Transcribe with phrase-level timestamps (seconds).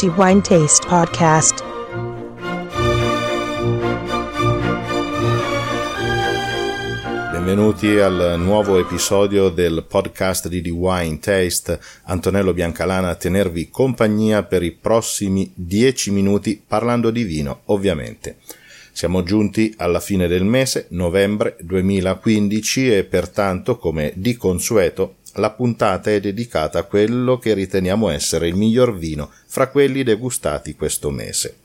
[0.00, 1.62] The Wine Taste Podcast.
[7.30, 11.78] Benvenuti al nuovo episodio del podcast di The Wine Taste.
[12.04, 18.38] Antonello Biancalana a tenervi compagnia per i prossimi dieci minuti parlando di vino, ovviamente.
[18.92, 26.10] Siamo giunti alla fine del mese, novembre 2015 e pertanto, come di consueto, la puntata
[26.10, 31.56] è dedicata a quello che riteniamo essere il miglior vino fra quelli degustati questo mese.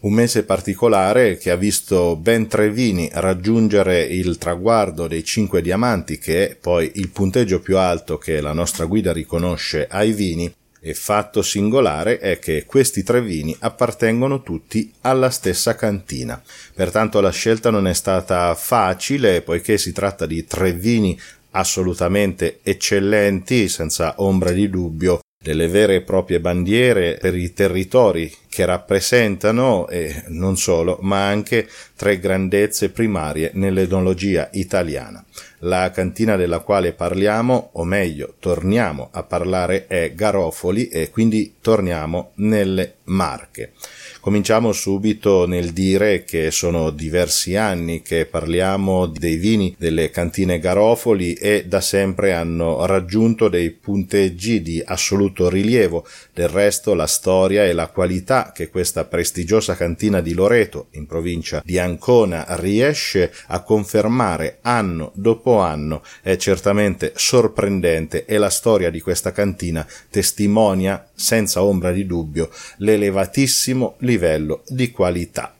[0.00, 6.18] Un mese particolare che ha visto ben tre vini raggiungere il traguardo dei cinque diamanti,
[6.18, 10.94] che è poi il punteggio più alto che la nostra guida riconosce ai vini, e
[10.94, 16.40] fatto singolare è che questi tre vini appartengono tutti alla stessa cantina.
[16.72, 21.18] Pertanto la scelta non è stata facile, poiché si tratta di tre vini
[21.58, 28.64] assolutamente eccellenti, senza ombra di dubbio, delle vere e proprie bandiere per i territori che
[28.64, 35.24] rappresentano, e non solo, ma anche tre grandezze primarie nell'enologia italiana.
[35.62, 42.32] La cantina della quale parliamo, o meglio, torniamo a parlare, è Garofoli e quindi torniamo
[42.36, 43.72] nelle Marche.
[44.20, 51.34] Cominciamo subito nel dire che sono diversi anni che parliamo dei vini delle cantine Garofoli
[51.34, 56.06] e da sempre hanno raggiunto dei punteggi di assoluto rilievo.
[56.34, 61.62] Del resto la storia e la qualità che questa prestigiosa cantina di Loreto, in provincia
[61.64, 69.00] di Ancona, riesce a confermare anno dopo anno è certamente sorprendente e la storia di
[69.00, 72.50] questa cantina testimonia senza ombra di dubbio
[72.98, 75.54] l'elevatissimo livello di qualità.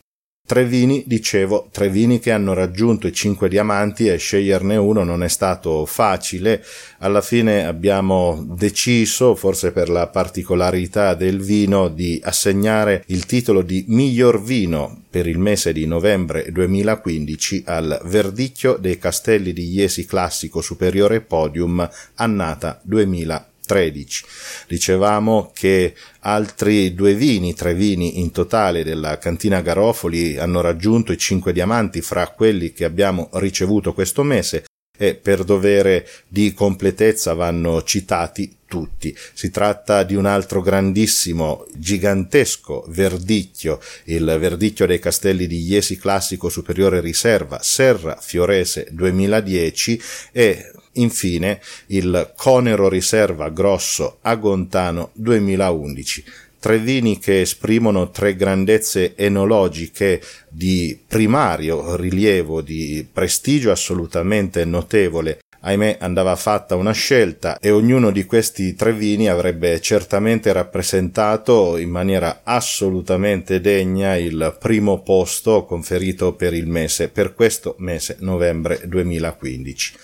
[0.48, 5.22] Tre vini, dicevo, tre vini che hanno raggiunto i cinque diamanti e sceglierne uno non
[5.22, 6.64] è stato facile.
[7.00, 13.84] Alla fine abbiamo deciso, forse per la particolarità del vino, di assegnare il titolo di
[13.88, 20.62] miglior vino per il mese di novembre 2015 al Verdicchio dei Castelli di Iesi Classico
[20.62, 23.57] Superiore Podium annata 2015.
[23.68, 24.24] 13.
[24.66, 31.18] Dicevamo che altri due vini, tre vini in totale della cantina Garofoli hanno raggiunto i
[31.18, 34.64] cinque diamanti fra quelli che abbiamo ricevuto questo mese
[34.96, 39.16] e per dovere di completezza vanno citati tutti.
[39.32, 46.48] Si tratta di un altro grandissimo, gigantesco verdicchio, il verdicchio dei castelli di Iesi Classico
[46.48, 56.24] Superiore Riserva, Serra Fiorese 2010 e infine il Conero Riserva Grosso Agontano 2011
[56.60, 65.38] tre vini che esprimono tre grandezze enologiche di primario rilievo, di prestigio assolutamente notevole.
[65.60, 71.90] Ahimè andava fatta una scelta e ognuno di questi tre vini avrebbe certamente rappresentato in
[71.90, 79.96] maniera assolutamente degna il primo posto conferito per il mese, per questo mese novembre 2015.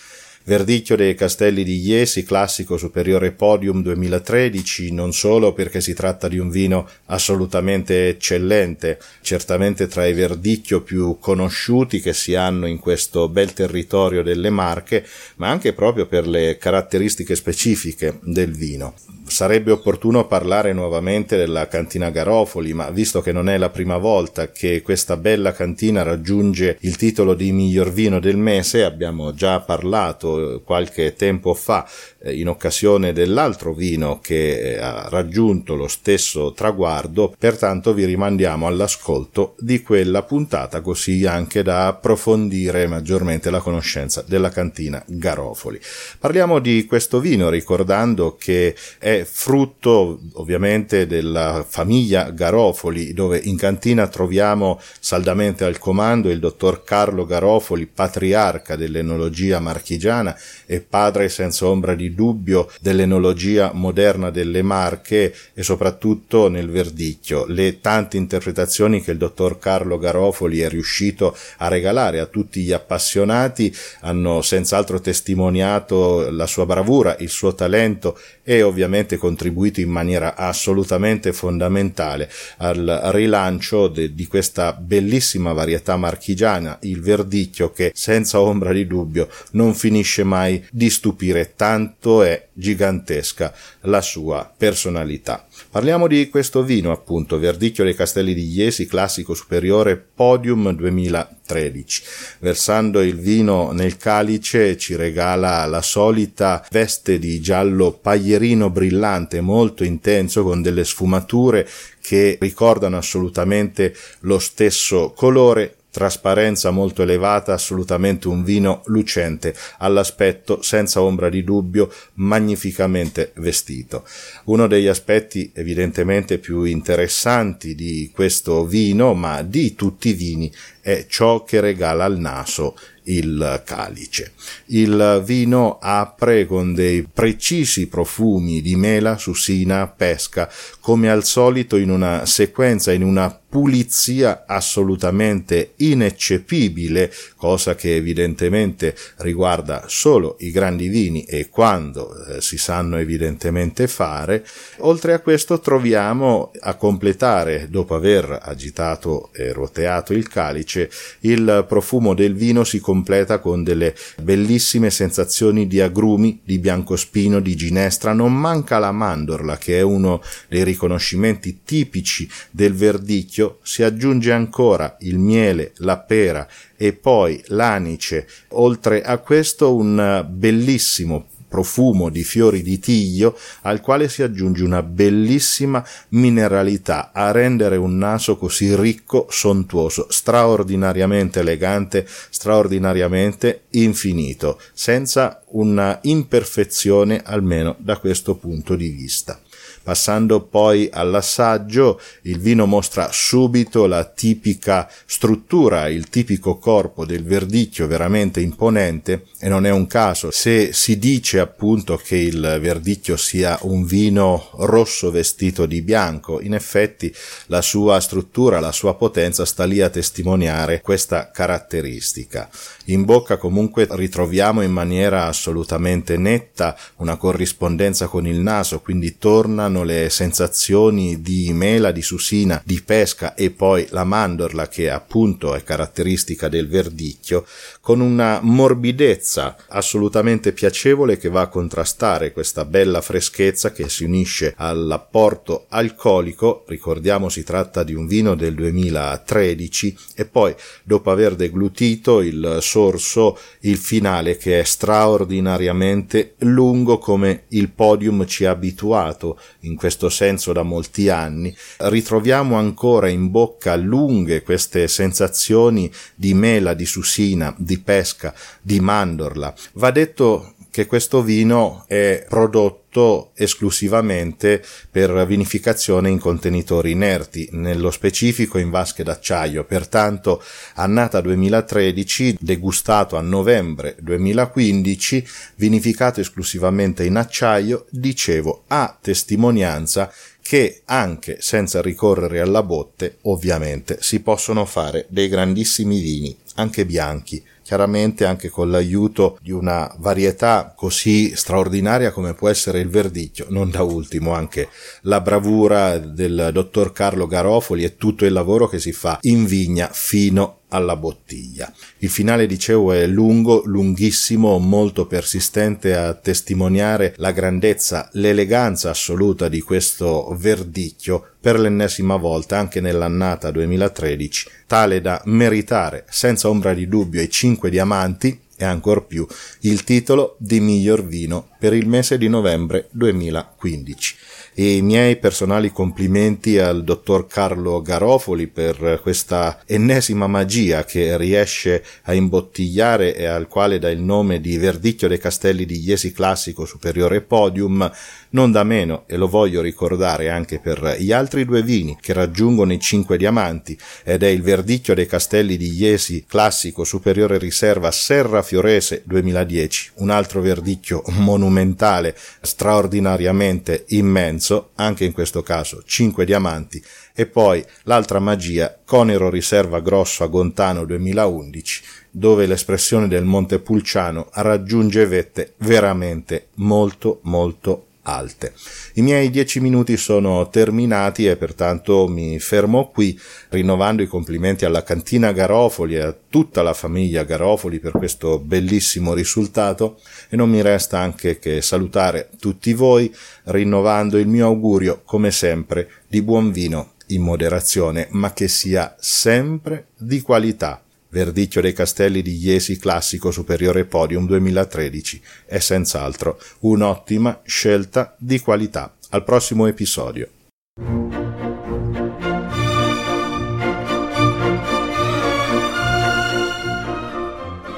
[0.47, 6.37] Verdicchio dei Castelli di Iesi, classico superiore podium 2013, non solo perché si tratta di
[6.37, 13.27] un vino assolutamente eccellente, certamente tra i verdicchio più conosciuti che si hanno in questo
[13.27, 15.03] bel territorio delle Marche,
[15.37, 18.93] ma anche proprio per le caratteristiche specifiche del vino.
[19.35, 24.49] Sarebbe opportuno parlare nuovamente della cantina Garofoli, ma visto che non è la prima volta
[24.49, 30.61] che questa bella cantina raggiunge il titolo di miglior vino del mese, abbiamo già parlato
[30.63, 31.85] qualche tempo fa
[32.21, 38.67] eh, in occasione dell'altro vino che eh, ha raggiunto lo stesso traguardo, pertanto vi rimandiamo
[38.67, 45.77] all'ascolto di quella puntata così anche da approfondire maggiormente la conoscenza della cantina Garofoli.
[46.19, 54.07] Parliamo di questo vino ricordando che è frutto ovviamente della famiglia Garofoli dove in cantina
[54.07, 61.95] troviamo saldamente al comando il dottor Carlo Garofoli, patriarca dell'enologia marchigiana e padre senza ombra
[61.95, 67.45] di dubbio dell'enologia moderna delle Marche e soprattutto nel verdicchio.
[67.47, 72.71] Le tante interpretazioni che il dottor Carlo Garofoli è riuscito a regalare a tutti gli
[72.71, 80.35] appassionati hanno senz'altro testimoniato la sua bravura, il suo talento e ovviamente contribuito in maniera
[80.35, 88.71] assolutamente fondamentale al rilancio de, di questa bellissima varietà marchigiana, il verdicchio che senza ombra
[88.71, 95.45] di dubbio non finisce mai di stupire, tanto è gigantesca la sua personalità.
[95.69, 102.03] Parliamo di questo vino, appunto, Verdicchio dei Castelli di Iesi, classico superiore Podium 2013.
[102.39, 109.83] Versando il vino nel calice ci regala la solita veste di giallo paglierino brillante, molto
[109.83, 111.67] intenso, con delle sfumature
[111.99, 121.01] che ricordano assolutamente lo stesso colore trasparenza molto elevata, assolutamente un vino lucente, all'aspetto senza
[121.01, 124.03] ombra di dubbio magnificamente vestito.
[124.45, 130.51] Uno degli aspetti evidentemente più interessanti di questo vino, ma di tutti i vini,
[130.85, 134.33] è ciò che regala al naso il calice.
[134.65, 140.47] Il vino apre con dei precisi profumi di mela, susina, pesca,
[140.79, 149.85] come al solito in una sequenza, in una pulizia assolutamente ineccepibile, cosa che evidentemente riguarda
[149.87, 154.45] solo i grandi vini e quando eh, si sanno evidentemente fare.
[154.79, 160.74] Oltre a questo troviamo a completare, dopo aver agitato e roteato il calice,
[161.21, 167.55] il profumo del vino si completa con delle bellissime sensazioni di agrumi, di biancospino, di
[167.55, 173.59] ginestra, non manca la mandorla che è uno dei riconoscimenti tipici del verdicchio.
[173.63, 178.27] Si aggiunge ancora il miele, la pera e poi l'anice.
[178.49, 184.83] Oltre a questo un bellissimo profumo di fiori di tiglio al quale si aggiunge una
[184.83, 195.97] bellissima mineralità a rendere un naso così ricco, sontuoso, straordinariamente elegante, straordinariamente infinito, senza una
[196.01, 199.39] imperfezione almeno da questo punto di vista.
[199.85, 207.85] Passando poi all'assaggio, il vino mostra subito la tipica struttura, il tipico corpo del verdicchio
[207.85, 213.59] veramente imponente e non è un caso se si dice appunto che il verdicchio sia
[213.61, 217.13] un vino rosso vestito di bianco, in effetti
[217.45, 222.49] la sua struttura, la sua potenza sta lì a testimoniare questa caratteristica.
[222.85, 229.73] In bocca comunque ritroviamo in maniera assolutamente netta una corrispondenza con il naso, quindi tornano
[229.75, 235.53] hanno le sensazioni di mela, di susina, di pesca e poi la mandorla che appunto
[235.53, 237.45] è caratteristica del verdicchio,
[237.81, 244.53] con una morbidezza assolutamente piacevole che va a contrastare questa bella freschezza che si unisce
[244.55, 252.21] all'apporto alcolico, ricordiamo si tratta di un vino del 2013 e poi dopo aver deglutito
[252.21, 259.75] il sorso il finale che è straordinariamente lungo come il podium ci ha abituato in
[259.75, 266.85] questo senso da molti anni, ritroviamo ancora in bocca lunghe queste sensazioni di mela, di
[266.85, 269.53] susina, di pesca, di mandorla.
[269.73, 274.61] Va detto che questo vino è prodotto esclusivamente
[274.91, 280.43] per vinificazione in contenitori inerti, nello specifico in vasche d'acciaio, pertanto
[280.73, 285.25] annata 2013, degustato a novembre 2015,
[285.55, 290.11] vinificato esclusivamente in acciaio, dicevo, a testimonianza
[290.41, 297.43] che anche senza ricorrere alla botte, ovviamente, si possono fare dei grandissimi vini, anche bianchi,
[297.61, 303.69] chiaramente anche con l'aiuto di una varietà così straordinaria come può essere il verdicchio, non
[303.69, 304.69] da ultimo anche
[305.01, 309.89] la bravura del dottor Carlo Garofoli e tutto il lavoro che si fa in vigna
[309.91, 311.71] fino alla bottiglia.
[311.99, 319.61] Il finale, dicevo, è lungo, lunghissimo, molto persistente a testimoniare la grandezza, l'eleganza assoluta di
[319.61, 327.21] questo verdicchio per l'ennesima volta anche nell'annata 2013, tale da meritare senza ombra di dubbio
[327.21, 329.25] i cinque diamanti e ancor più
[329.61, 334.15] il titolo di miglior vino per il mese di novembre 2015
[334.57, 341.83] e i miei personali complimenti al dottor Carlo Garofoli per questa ennesima magia che riesce
[342.03, 346.63] a imbottigliare e al quale dà il nome di Verdicchio dei Castelli di Iesi Classico
[346.65, 347.91] Superiore Podium,
[348.35, 352.73] non da meno, e lo voglio ricordare anche per gli altri due vini che raggiungono
[352.73, 358.41] i cinque diamanti, ed è il Verdicchio dei Castelli di Iesi Classico Superiore Riserva Serra
[358.41, 366.83] Fiorese 2010, un altro verdicchio monumentale, straordinariamente immenso, anche in questo caso 5 diamanti,
[367.15, 374.27] e poi l'altra magia, Conero Riserva Grosso a Gontano 2011, dove l'espressione del Monte Pulciano
[374.33, 378.53] raggiunge vette veramente molto molto alte.
[378.93, 383.19] I miei dieci minuti sono terminati e pertanto mi fermo qui
[383.49, 389.13] rinnovando i complimenti alla cantina Garofoli e a tutta la famiglia Garofoli per questo bellissimo
[389.13, 393.13] risultato e non mi resta anche che salutare tutti voi
[393.45, 399.87] rinnovando il mio augurio come sempre di buon vino in moderazione ma che sia sempre
[399.97, 400.84] di qualità
[401.15, 408.93] Verdicchio dei Castelli di Iesi Classico Superiore Podium 2013 è senz'altro un'ottima scelta di qualità.
[409.11, 410.27] Al prossimo episodio.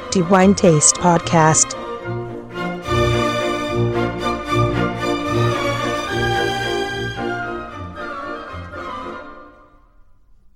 [0.09, 1.86] The Wine Taste Podcast